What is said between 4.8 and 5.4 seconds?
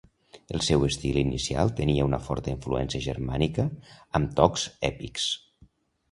èpics.